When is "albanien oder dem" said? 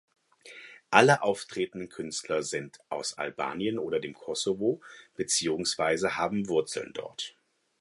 3.19-4.15